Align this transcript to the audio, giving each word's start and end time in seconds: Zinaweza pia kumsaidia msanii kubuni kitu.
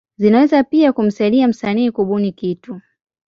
Zinaweza 0.17 0.63
pia 0.63 0.93
kumsaidia 0.93 1.47
msanii 1.47 1.91
kubuni 1.91 2.31
kitu. 2.31 2.81